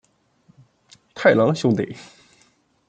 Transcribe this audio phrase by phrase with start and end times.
[1.13, 1.95] 太郎兄弟。